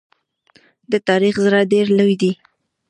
د 0.91 0.93
تاریخ 1.09 1.35
زړه 1.45 1.61
ډېر 1.73 1.85
لوی 1.97 2.15
دی. 2.21 2.31